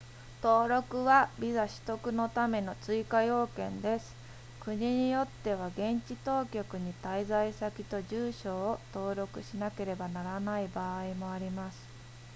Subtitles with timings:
[0.41, 4.15] 登録はビザ取得のための追加要件です
[4.59, 11.87] 国によっては現地当局に滞在先と住所を登録しなければならない場合もあります